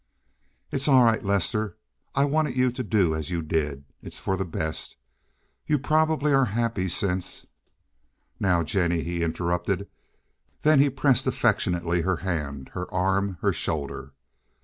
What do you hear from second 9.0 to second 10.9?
he interrupted; then he